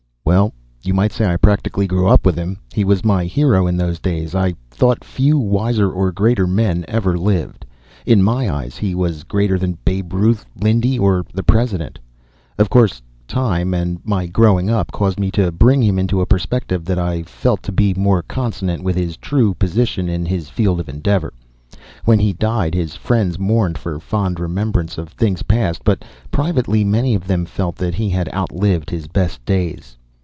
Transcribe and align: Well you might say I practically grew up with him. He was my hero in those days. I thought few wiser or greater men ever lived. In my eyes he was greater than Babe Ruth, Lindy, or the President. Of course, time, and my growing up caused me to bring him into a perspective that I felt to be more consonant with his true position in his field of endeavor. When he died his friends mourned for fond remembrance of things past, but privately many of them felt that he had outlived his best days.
Well 0.23 0.53
you 0.81 0.93
might 0.93 1.11
say 1.11 1.25
I 1.31 1.35
practically 1.35 1.85
grew 1.87 2.07
up 2.07 2.25
with 2.25 2.37
him. 2.37 2.57
He 2.73 2.85
was 2.85 3.03
my 3.03 3.25
hero 3.25 3.67
in 3.67 3.75
those 3.75 3.99
days. 3.99 4.33
I 4.33 4.53
thought 4.71 5.03
few 5.03 5.37
wiser 5.37 5.91
or 5.91 6.11
greater 6.13 6.47
men 6.47 6.85
ever 6.87 7.17
lived. 7.19 7.65
In 8.05 8.23
my 8.23 8.49
eyes 8.51 8.77
he 8.77 8.95
was 8.95 9.23
greater 9.25 9.59
than 9.59 9.77
Babe 9.83 10.13
Ruth, 10.13 10.45
Lindy, 10.59 10.97
or 10.97 11.25
the 11.33 11.43
President. 11.43 11.99
Of 12.57 12.69
course, 12.69 13.01
time, 13.27 13.73
and 13.73 13.99
my 14.05 14.25
growing 14.25 14.69
up 14.69 14.91
caused 14.93 15.19
me 15.19 15.31
to 15.31 15.51
bring 15.51 15.83
him 15.83 15.99
into 15.99 16.21
a 16.21 16.25
perspective 16.25 16.85
that 16.85 16.97
I 16.97 17.23
felt 17.23 17.61
to 17.63 17.71
be 17.73 17.93
more 17.93 18.23
consonant 18.23 18.83
with 18.83 18.95
his 18.95 19.17
true 19.17 19.53
position 19.53 20.07
in 20.07 20.25
his 20.25 20.47
field 20.49 20.79
of 20.79 20.87
endeavor. 20.87 21.33
When 22.05 22.19
he 22.19 22.31
died 22.31 22.73
his 22.73 22.95
friends 22.95 23.37
mourned 23.37 23.77
for 23.77 23.99
fond 23.99 24.39
remembrance 24.39 24.97
of 24.97 25.09
things 25.09 25.43
past, 25.43 25.83
but 25.83 26.05
privately 26.31 26.85
many 26.85 27.15
of 27.15 27.27
them 27.27 27.43
felt 27.45 27.75
that 27.75 27.95
he 27.95 28.09
had 28.09 28.33
outlived 28.33 28.89
his 28.91 29.07
best 29.07 29.43
days. 29.45 29.97